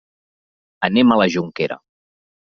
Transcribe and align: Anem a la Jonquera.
Anem 0.87 1.13
a 1.13 1.17
la 1.21 1.27
Jonquera. 1.35 1.77